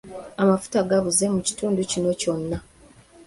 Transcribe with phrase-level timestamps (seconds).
[0.41, 2.57] Amafuta gabuze mu kitundu kino kyonna.